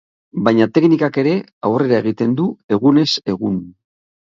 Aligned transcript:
Baina 0.45 0.67
teknikak 0.77 1.19
ere 1.23 1.35
aurrera 1.69 1.97
egiten 2.05 2.35
du 2.41 2.49
egunez 2.79 3.09
egun. 3.37 3.63